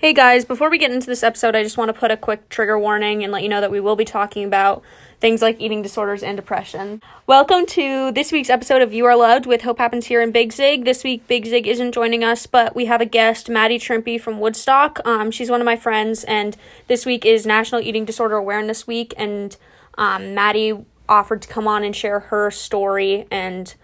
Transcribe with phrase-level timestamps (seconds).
[0.00, 2.48] Hey guys, before we get into this episode, I just want to put a quick
[2.50, 4.80] trigger warning and let you know that we will be talking about
[5.18, 7.02] things like eating disorders and depression.
[7.26, 10.52] Welcome to this week's episode of You Are Loved with Hope Happens Here in Big
[10.52, 10.84] Zig.
[10.84, 14.38] This week, Big Zig isn't joining us, but we have a guest, Maddie Trimpy from
[14.38, 15.00] Woodstock.
[15.04, 16.56] Um, she's one of my friends, and
[16.86, 19.56] this week is National Eating Disorder Awareness Week, and
[19.96, 20.74] um, Maddie
[21.08, 23.74] offered to come on and share her story and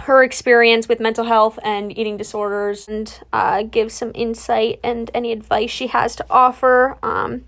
[0.00, 5.32] her experience with mental health and eating disorders and uh, give some insight and any
[5.32, 6.96] advice she has to offer.
[7.02, 7.44] Um,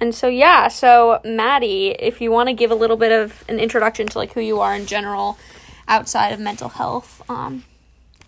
[0.00, 3.58] and so, yeah, so Maddie, if you want to give a little bit of an
[3.58, 5.38] introduction to like who you are in general
[5.86, 7.64] outside of mental health, um,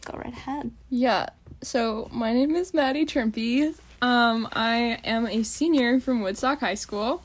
[0.05, 0.71] go right ahead.
[0.89, 1.27] Yeah,
[1.63, 3.75] so my name is Maddie Trimpey.
[4.03, 7.23] Um, I am a senior from Woodstock High School.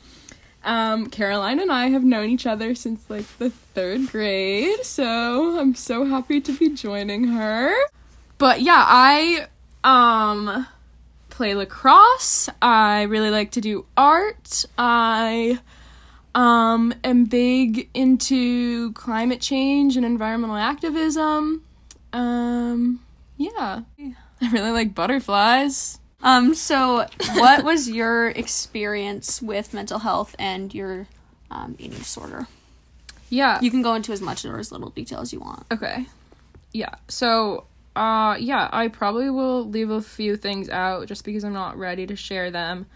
[0.66, 5.76] Um, Caroline and I have known each other since like the third grade, so I'm
[5.76, 7.72] so happy to be joining her.
[8.40, 9.48] But yeah, I
[9.84, 10.66] um
[11.30, 12.50] play lacrosse.
[12.62, 14.66] I really like to do art.
[14.78, 15.60] I
[16.34, 21.64] um am big into climate change and environmental activism.
[22.12, 23.02] Um
[23.38, 23.82] yeah.
[24.42, 26.00] I really like butterflies.
[26.22, 31.08] Um, so what was your experience with mental health and your
[31.52, 32.48] um, eating disorder?
[33.30, 33.60] Yeah.
[33.62, 35.66] You can go into as much or as little detail as you want.
[35.72, 36.06] Okay.
[36.72, 36.96] Yeah.
[37.08, 41.78] So, uh yeah, I probably will leave a few things out just because I'm not
[41.78, 42.88] ready to share them.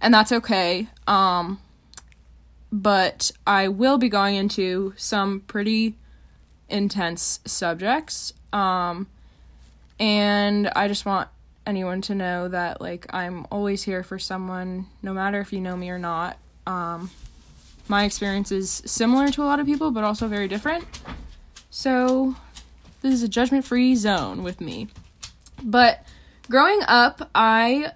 [0.00, 0.88] And that's okay.
[1.06, 1.60] Um
[2.70, 5.96] but I will be going into some pretty
[6.68, 8.32] intense subjects.
[8.52, 9.06] Um
[10.00, 11.28] and I just want
[11.68, 15.76] anyone to know that like I'm always here for someone no matter if you know
[15.76, 16.38] me or not.
[16.66, 17.10] Um
[17.88, 20.84] my experience is similar to a lot of people but also very different.
[21.68, 22.34] So
[23.02, 24.88] this is a judgment-free zone with me.
[25.62, 26.04] But
[26.48, 27.92] growing up, I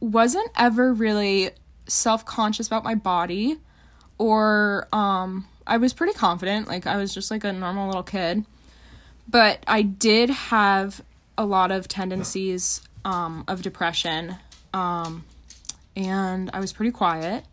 [0.00, 1.50] wasn't ever really
[1.86, 3.58] self-conscious about my body
[4.18, 8.44] or um I was pretty confident, like I was just like a normal little kid.
[9.26, 11.02] But I did have
[11.36, 14.36] a lot of tendencies um, of depression,
[14.72, 15.24] um,
[15.96, 17.44] and I was pretty quiet.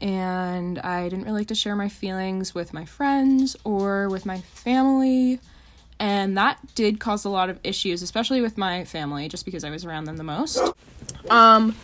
[0.00, 4.38] And I didn't really like to share my feelings with my friends or with my
[4.38, 5.40] family.
[5.98, 9.70] And that did cause a lot of issues, especially with my family, just because I
[9.70, 10.60] was around them the most.
[11.28, 11.74] Um,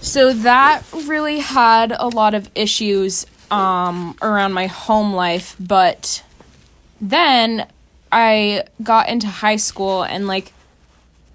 [0.00, 5.56] so that really had a lot of issues um, around my home life.
[5.58, 6.22] But
[7.00, 7.66] then
[8.12, 10.52] I got into high school and like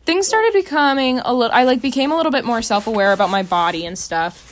[0.06, 3.44] things started becoming a little I like became a little bit more self-aware about my
[3.44, 4.52] body and stuff.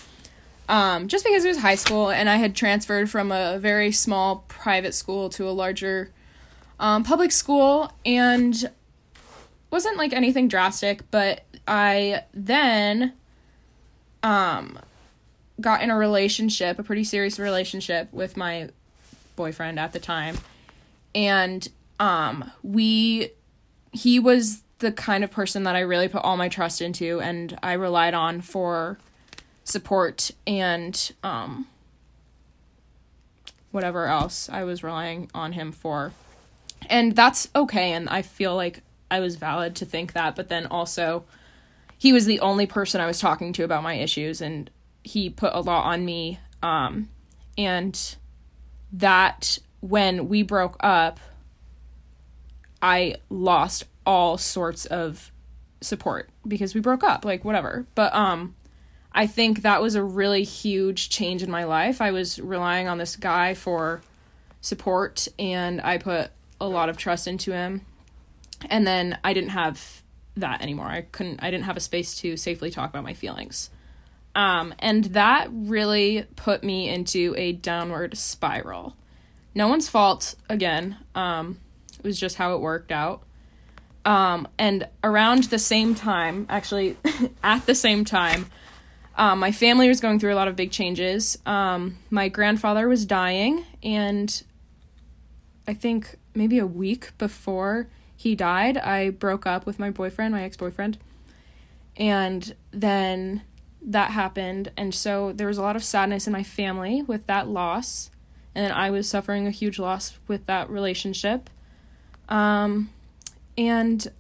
[0.68, 4.46] Um, just because it was high school and I had transferred from a very small
[4.48, 6.12] private school to a larger
[6.80, 8.70] um, public school and
[9.70, 13.14] wasn't like anything drastic, but I then
[14.22, 14.80] um
[15.62, 18.70] got in a relationship, a pretty serious relationship with my
[19.36, 20.38] boyfriend at the time.
[21.14, 21.68] And
[22.00, 23.32] um we
[23.92, 27.58] he was the kind of person that I really put all my trust into and
[27.64, 29.00] I relied on for
[29.64, 31.68] support and um
[33.72, 36.12] whatever else I was relying on him for.
[36.90, 40.66] And that's okay and I feel like I was valid to think that, but then
[40.68, 41.24] also
[41.98, 44.70] he was the only person I was talking to about my issues and
[45.02, 47.10] he put a lot on me um
[47.58, 48.18] and
[48.92, 51.22] that when we broke up
[52.82, 55.32] I lost all sorts of
[55.82, 57.86] support because we broke up, like whatever.
[57.96, 58.56] But um
[59.16, 62.02] I think that was a really huge change in my life.
[62.02, 64.02] I was relying on this guy for
[64.62, 67.86] support and I put a lot of trust into him.
[68.70, 70.02] And then I didn't have
[70.38, 70.88] that anymore.
[70.88, 73.70] I couldn't I didn't have a space to safely talk about my feelings.
[74.36, 78.96] Um and that really put me into a downward spiral.
[79.54, 80.98] No one's fault again.
[81.14, 81.60] Um
[82.00, 83.24] it was just how it worked out.
[84.06, 86.98] Um, and around the same time, actually,
[87.44, 88.48] at the same time,
[89.16, 91.38] um, my family was going through a lot of big changes.
[91.46, 94.44] Um, my grandfather was dying, and
[95.68, 100.44] I think maybe a week before he died, I broke up with my boyfriend, my
[100.44, 100.98] ex boyfriend.
[101.96, 103.44] And then
[103.82, 107.48] that happened, and so there was a lot of sadness in my family with that
[107.48, 108.10] loss,
[108.56, 111.50] and I was suffering a huge loss with that relationship.
[112.30, 112.90] Um,
[113.58, 114.12] and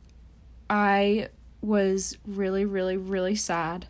[0.69, 1.30] I
[1.62, 3.88] was really, really, really sad.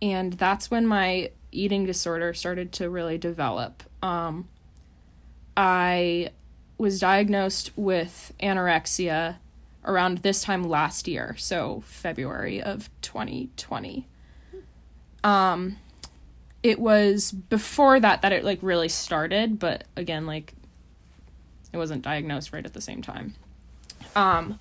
[0.00, 3.82] And that's when my eating disorder started to really develop.
[4.02, 4.48] Um,
[5.56, 6.30] I
[6.76, 9.36] was diagnosed with anorexia
[9.84, 14.06] around this time last year, so February of 2020.
[15.24, 15.78] Um,
[16.62, 20.54] it was before that that it like really started, but again, like
[21.72, 23.34] it wasn't diagnosed right at the same time.
[24.18, 24.58] Um,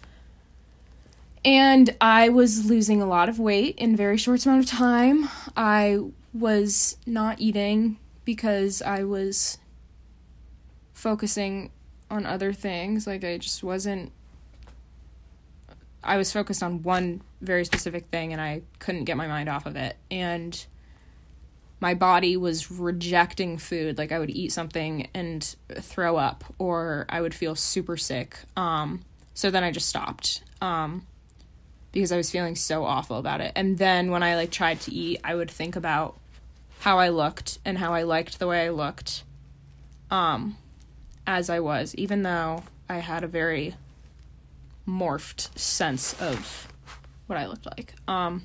[1.43, 5.29] and I was losing a lot of weight in a very short amount of time.
[5.55, 5.99] I
[6.31, 9.57] was not eating because I was
[10.93, 11.71] focusing
[12.11, 13.07] on other things.
[13.07, 14.11] Like I just wasn't
[16.03, 19.65] I was focused on one very specific thing and I couldn't get my mind off
[19.65, 19.97] of it.
[20.11, 20.65] And
[21.79, 23.97] my body was rejecting food.
[23.97, 28.37] Like I would eat something and throw up or I would feel super sick.
[28.55, 29.01] Um
[29.37, 30.41] so then I just stopped.
[30.61, 31.05] Um
[31.91, 33.51] because I was feeling so awful about it.
[33.55, 36.17] And then when I like tried to eat, I would think about
[36.79, 39.23] how I looked and how I liked the way I looked.
[40.11, 40.57] Um
[41.25, 43.75] as I was, even though I had a very
[44.87, 46.71] morphed sense of
[47.27, 47.93] what I looked like.
[48.07, 48.43] Um,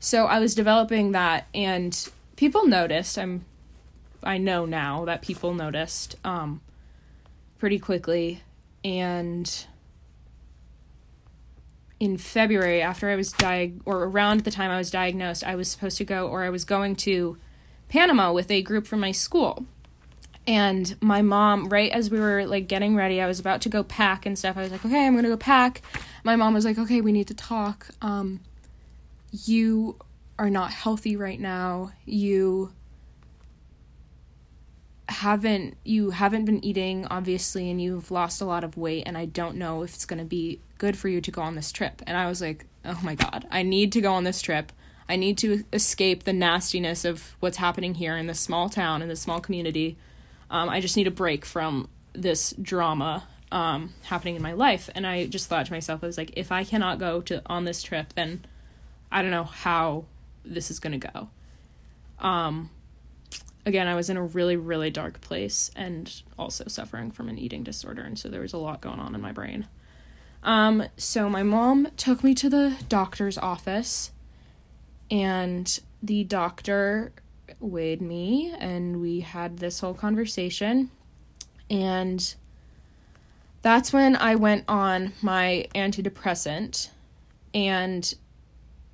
[0.00, 1.96] so I was developing that, and
[2.36, 3.16] people noticed.
[3.16, 3.44] I'm,
[4.22, 6.60] I know now that people noticed um,
[7.58, 8.42] pretty quickly,
[8.84, 9.66] and
[12.00, 15.68] in February, after I was diag or around the time I was diagnosed, I was
[15.68, 17.38] supposed to go, or I was going to
[17.88, 19.66] Panama with a group from my school.
[20.46, 23.84] And my mom right as we were like getting ready i was about to go
[23.84, 24.56] pack and stuff.
[24.56, 25.82] I was like okay i'm gonna go pack.
[26.24, 27.86] My mom was like okay we need to talk.
[28.00, 28.40] Um
[29.30, 29.96] you
[30.40, 31.92] are not healthy right now.
[32.04, 32.72] You
[35.12, 39.24] haven't you haven't been eating obviously and you've lost a lot of weight and i
[39.24, 42.02] don't know if it's going to be good for you to go on this trip
[42.06, 44.72] and i was like oh my god i need to go on this trip
[45.08, 49.08] i need to escape the nastiness of what's happening here in this small town in
[49.08, 49.96] this small community
[50.52, 54.90] um, I just need a break from this drama um, happening in my life.
[54.94, 57.64] And I just thought to myself, I was like, if I cannot go to on
[57.64, 58.44] this trip, then
[59.10, 60.04] I don't know how
[60.44, 61.30] this is gonna go.
[62.18, 62.70] Um,
[63.64, 67.62] again, I was in a really, really dark place and also suffering from an eating
[67.62, 69.68] disorder, and so there was a lot going on in my brain.
[70.42, 74.10] Um, so my mom took me to the doctor's office,
[75.10, 77.12] and the doctor
[77.60, 80.90] weighed me and we had this whole conversation.
[81.70, 82.34] And
[83.62, 86.90] that's when I went on my antidepressant
[87.54, 88.14] and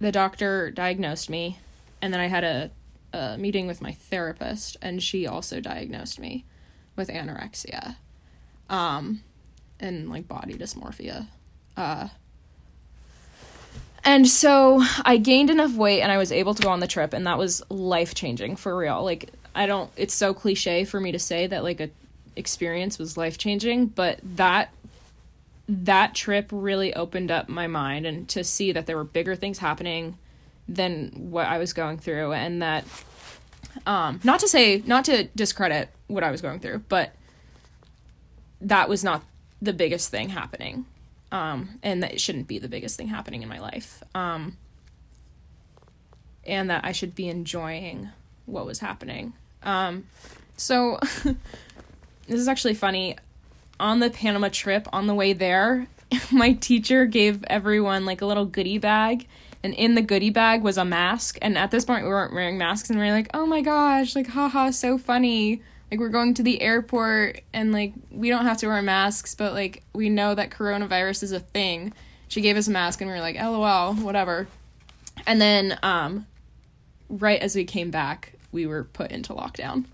[0.00, 1.58] the doctor diagnosed me.
[2.02, 2.70] And then I had a,
[3.12, 6.44] a meeting with my therapist and she also diagnosed me
[6.96, 7.96] with anorexia
[8.68, 9.22] um,
[9.80, 11.28] and like body dysmorphia.
[11.76, 12.08] Uh,
[14.04, 17.12] and so I gained enough weight and I was able to go on the trip
[17.12, 19.02] and that was life changing for real.
[19.02, 21.90] Like I don't it's so cliche for me to say that like a
[22.36, 24.70] experience was life changing, but that
[25.68, 29.58] that trip really opened up my mind and to see that there were bigger things
[29.58, 30.16] happening
[30.68, 32.84] than what I was going through and that
[33.86, 37.14] um not to say not to discredit what I was going through, but
[38.60, 39.22] that was not
[39.62, 40.84] the biggest thing happening
[41.30, 44.02] um, and that it shouldn't be the biggest thing happening in my life.
[44.14, 44.56] Um,
[46.46, 48.08] and that I should be enjoying
[48.46, 49.34] what was happening.
[49.62, 50.04] Um,
[50.56, 53.16] so this is actually funny.
[53.80, 55.86] On the Panama trip, on the way there,
[56.32, 59.28] my teacher gave everyone like a little goodie bag,
[59.62, 61.38] and in the goodie bag was a mask.
[61.42, 64.14] And at this point, we weren't wearing masks, and we were like, "Oh my gosh,
[64.14, 68.58] like haha, so funny." like we're going to the airport and like we don't have
[68.58, 71.92] to wear masks but like we know that coronavirus is a thing
[72.28, 74.46] she gave us a mask and we were like lol whatever
[75.26, 76.26] and then um
[77.08, 79.84] right as we came back we were put into lockdown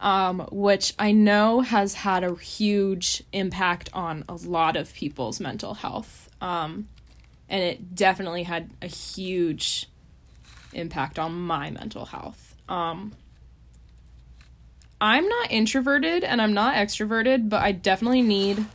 [0.00, 5.74] um which i know has had a huge impact on a lot of people's mental
[5.74, 6.88] health um
[7.50, 9.88] and it definitely had a huge
[10.72, 13.12] impact on my mental health um
[15.00, 18.66] I'm not introverted and I'm not extroverted, but I definitely need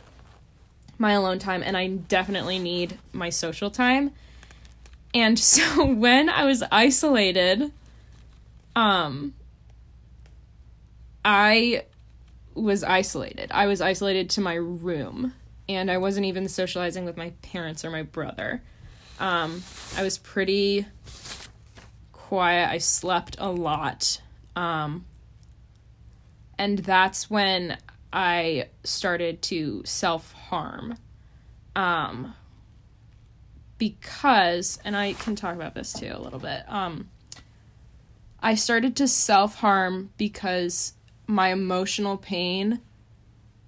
[0.98, 4.10] my alone time and I definitely need my social time.
[5.14, 7.72] And so when I was isolated,
[8.74, 9.34] um
[11.24, 11.84] I
[12.54, 13.50] was isolated.
[13.52, 15.32] I was isolated to my room
[15.68, 18.62] and I wasn't even socializing with my parents or my brother.
[19.18, 19.62] Um
[19.96, 20.86] I was pretty
[22.12, 22.70] quiet.
[22.70, 24.20] I slept a lot.
[24.54, 25.04] Um
[26.58, 27.76] and that's when
[28.12, 30.96] I started to self harm.
[31.74, 32.34] Um,
[33.78, 36.62] because, and I can talk about this too a little bit.
[36.66, 37.10] Um,
[38.40, 40.94] I started to self harm because
[41.26, 42.80] my emotional pain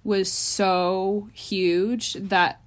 [0.09, 2.59] was so huge that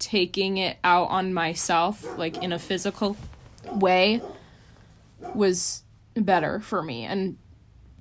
[0.00, 3.16] taking it out on myself, like in a physical
[3.70, 4.20] way,
[5.36, 5.84] was
[6.16, 7.38] better for me and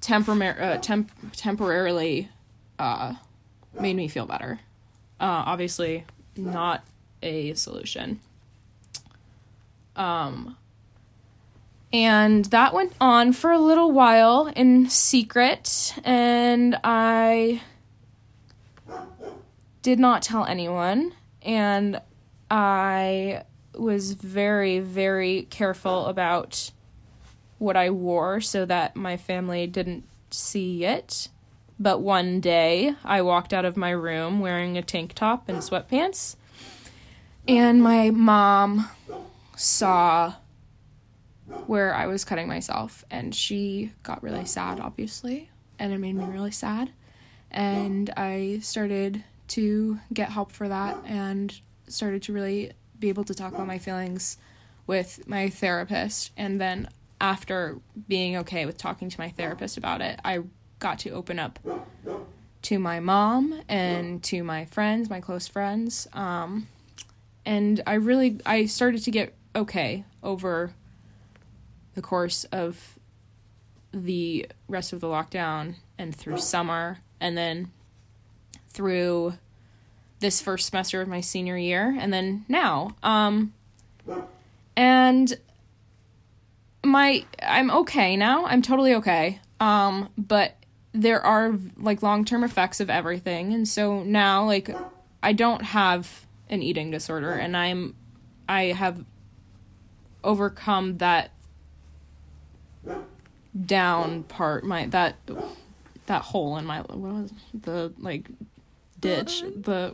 [0.02, 2.30] temporar- uh, temp- temporarily
[2.80, 3.14] uh,
[3.80, 4.60] made me feel better.
[5.20, 6.04] Uh, obviously,
[6.36, 6.84] not
[7.22, 8.20] a solution.
[9.96, 10.58] Um,
[11.94, 17.62] and that went on for a little while in secret, and I
[19.82, 21.14] did not tell anyone.
[21.42, 22.02] And
[22.52, 26.72] I was very, very careful about
[27.58, 31.30] what I wore so that my family didn't see it.
[31.80, 36.36] But one day I walked out of my room wearing a tank top and sweatpants,
[37.48, 38.90] and my mom
[39.56, 40.34] saw
[41.66, 45.50] where I was cutting myself, and she got really sad, obviously,
[45.80, 46.92] and it made me really sad.
[47.52, 53.34] And I started to get help for that and started to really be able to
[53.34, 54.38] talk about my feelings
[54.86, 56.32] with my therapist.
[56.36, 56.90] And then,
[57.20, 60.42] after being okay with talking to my therapist about it, I
[60.80, 61.60] got to open up
[62.64, 66.08] to my mom and to my friends, my close friends.
[66.14, 66.68] Um,
[67.46, 70.74] and I really I started to get okay over
[71.98, 73.00] the course of
[73.92, 77.72] the rest of the lockdown and through summer and then
[78.70, 79.34] through
[80.20, 83.52] this first semester of my senior year and then now um
[84.76, 85.40] and
[86.84, 88.46] my I'm okay now.
[88.46, 89.42] I'm totally okay.
[89.60, 90.56] Um but
[90.94, 94.70] there are like long-term effects of everything and so now like
[95.24, 97.96] I don't have an eating disorder and I'm
[98.48, 99.04] I have
[100.24, 101.32] overcome that
[103.66, 105.16] down part my that
[106.06, 108.28] that hole in my what was the like
[109.00, 109.94] ditch the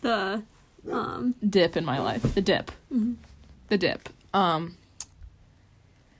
[0.00, 0.42] The
[0.90, 2.70] um dip in my life the dip.
[3.68, 4.76] The dip um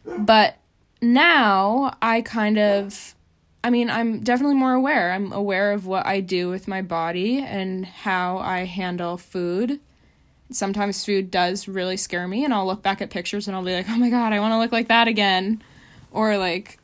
[0.04, 0.56] but
[1.00, 3.14] now i kind of
[3.64, 5.12] i mean i'm definitely more aware.
[5.12, 9.80] I'm aware of what i do with my body and how i handle food.
[10.50, 13.74] Sometimes food does really scare me and i'll look back at pictures and i'll be
[13.74, 15.62] like oh my god i want to look like that again
[16.12, 16.78] or like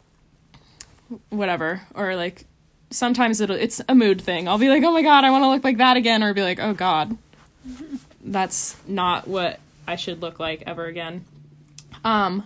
[1.31, 2.45] whatever or like
[2.91, 4.49] sometimes it'll it's a mood thing.
[4.49, 6.43] I'll be like oh my god i want to look like that again or be
[6.43, 7.17] like oh god.
[8.25, 11.25] That's not what i should look like ever again.
[12.05, 12.45] Um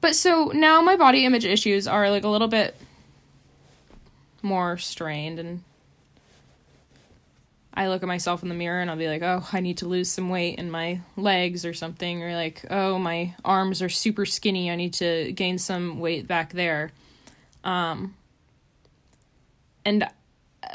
[0.00, 2.76] but so now my body image issues are like a little bit
[4.42, 5.62] more strained and
[7.76, 9.88] I look at myself in the mirror and I'll be like, "Oh, I need to
[9.88, 14.24] lose some weight in my legs or something," or like, "Oh, my arms are super
[14.24, 14.70] skinny.
[14.70, 16.92] I need to gain some weight back there."
[17.64, 18.14] Um
[19.84, 20.08] and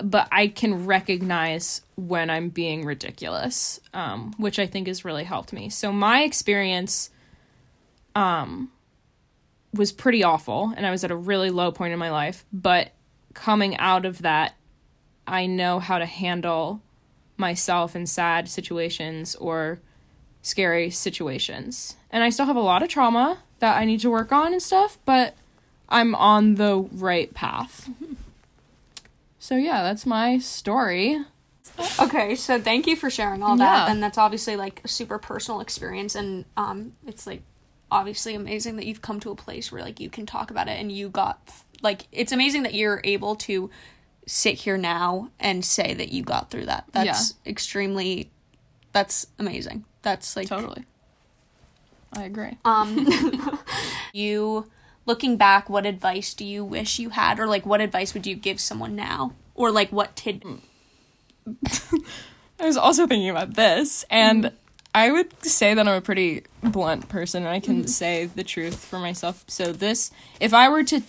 [0.04, 5.52] but I can recognize when I'm being ridiculous, um, which I think has really helped
[5.52, 5.70] me.
[5.70, 7.10] So my experience
[8.16, 8.72] um
[9.74, 12.92] was pretty awful and I was at a really low point in my life, but
[13.34, 14.54] coming out of that,
[15.26, 16.82] I know how to handle
[17.42, 19.80] myself in sad situations or
[20.42, 21.98] scary situations.
[22.10, 24.62] And I still have a lot of trauma that I need to work on and
[24.62, 25.36] stuff, but
[25.90, 27.90] I'm on the right path.
[29.40, 31.18] So yeah, that's my story.
[32.00, 33.66] Okay, so thank you for sharing all Yeah.
[33.66, 33.90] that.
[33.90, 37.42] And that's obviously like a super personal experience and um it's like
[37.90, 40.80] obviously amazing that you've come to a place where like you can talk about it
[40.80, 41.40] and you got
[41.82, 43.72] like it's amazing that you're able to
[44.26, 46.86] sit here now and say that you got through that.
[46.92, 48.32] That's extremely
[48.92, 49.86] that's amazing.
[50.02, 50.86] That's like Totally.
[52.14, 52.58] I agree.
[52.66, 53.08] um
[54.14, 54.70] you
[55.06, 58.36] looking back what advice do you wish you had or like what advice would you
[58.36, 60.44] give someone now or like what tid
[62.60, 64.52] I was also thinking about this, and
[64.94, 68.86] I would say that I'm a pretty blunt person, and I can say the truth
[68.86, 69.44] for myself.
[69.48, 71.02] So, this, if I were to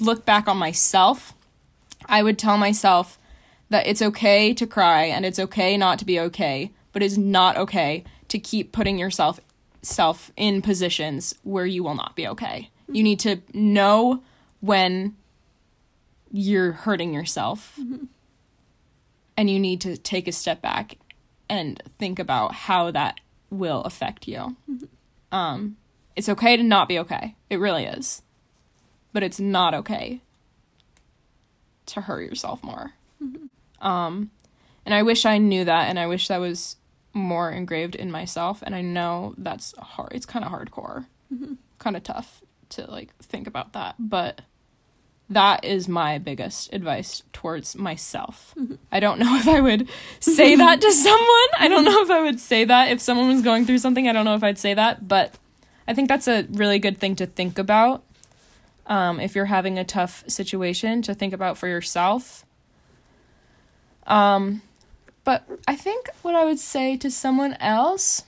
[0.00, 1.34] look back on myself,
[2.06, 3.18] I would tell myself
[3.70, 7.56] that it's okay to cry and it's okay not to be okay, but it's not
[7.56, 9.40] okay to keep putting yourself
[9.82, 12.70] self in positions where you will not be okay.
[12.88, 14.22] You need to know
[14.60, 15.16] when
[16.30, 17.78] you're hurting yourself
[19.36, 20.96] and you need to take a step back
[21.48, 23.20] and think about how that
[23.50, 24.56] will affect you.
[25.32, 25.76] Um,
[26.16, 27.36] it's okay to not be okay.
[27.50, 28.22] It really is.
[29.12, 30.20] But it's not okay
[31.86, 32.92] to hurt yourself more.
[33.80, 34.30] Um,
[34.84, 36.76] and I wish I knew that, and I wish that was
[37.12, 38.62] more engraved in myself.
[38.62, 40.12] And I know that's hard.
[40.12, 41.06] It's kind of hardcore,
[41.78, 43.94] kind of tough to like think about that.
[43.98, 44.42] But
[45.30, 48.54] that is my biggest advice towards myself.
[48.92, 49.88] I don't know if I would
[50.20, 51.48] say that to someone.
[51.58, 54.08] I don't know if I would say that if someone was going through something.
[54.08, 55.34] I don't know if I'd say that, but
[55.86, 58.03] I think that's a really good thing to think about.
[58.86, 62.44] Um, if you're having a tough situation, to think about for yourself.
[64.06, 64.60] Um,
[65.24, 68.24] but I think what I would say to someone else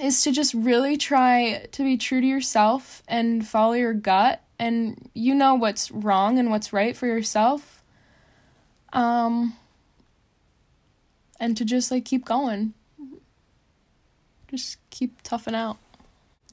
[0.00, 5.10] is to just really try to be true to yourself and follow your gut and
[5.14, 7.82] you know what's wrong and what's right for yourself
[8.92, 9.56] um
[11.38, 12.74] and to just like keep going
[14.50, 15.78] just keep toughing out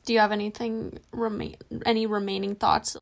[0.05, 1.55] Do you have anything remain
[1.86, 2.97] any remaining thoughts?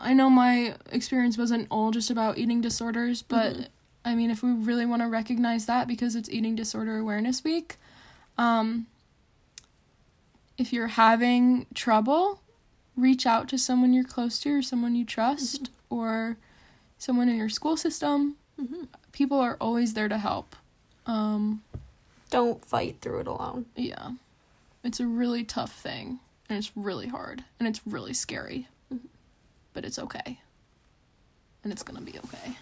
[0.00, 3.68] I know my experience wasn't all just about eating disorders but
[4.04, 7.76] i mean if we really want to recognize that because it's eating disorder awareness week
[8.38, 8.86] um
[10.58, 12.40] if you're having trouble
[12.96, 16.36] reach out to someone you're close to or someone you trust or
[16.98, 18.36] someone in your school system.
[19.12, 20.54] People are always there to help.
[21.06, 21.62] Um,
[22.30, 23.66] Don't fight through it alone.
[23.74, 24.10] yeah,
[24.84, 28.68] it's a really tough thing and it's really hard and it's really scary,
[29.72, 30.40] but it's okay.
[31.62, 32.56] And it's gonna be okay.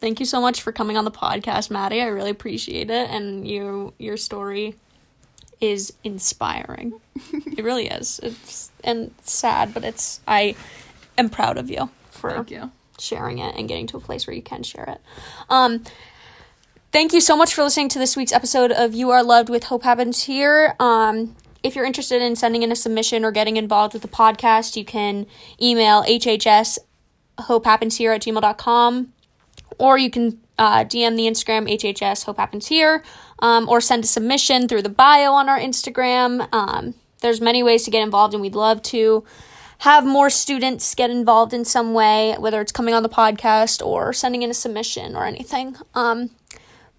[0.00, 2.00] Thank you so much for coming on the podcast, Maddie.
[2.00, 4.76] I really appreciate it, and you your story
[5.60, 7.00] is inspiring.
[7.32, 8.20] it really is.
[8.22, 10.54] It's and sad, but it's I
[11.16, 12.70] am proud of you for Thank you.
[12.98, 15.00] sharing it and getting to a place where you can share it.
[15.48, 15.82] Um,
[16.92, 19.64] thank you so much for listening to this week's episode of You Are Loved with
[19.64, 20.76] Hope Happens Here.
[20.78, 21.34] Um,
[21.68, 24.84] if you're interested in sending in a submission or getting involved with the podcast, you
[24.84, 25.26] can
[25.62, 26.78] email hhs
[27.38, 29.12] hope happens here at gmail.com
[29.78, 33.04] or you can uh, DM the Instagram HHS Hope Happens Here,
[33.38, 36.52] um, or send a submission through the bio on our Instagram.
[36.52, 39.24] Um, there's many ways to get involved, and we'd love to
[39.78, 44.12] have more students get involved in some way, whether it's coming on the podcast or
[44.12, 45.76] sending in a submission or anything.
[45.94, 46.30] Um,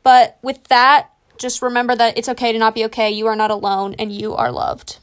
[0.03, 1.09] but with that,
[1.39, 3.09] just remember that it's okay to not be okay.
[3.09, 4.99] You are not alone, and you are loved.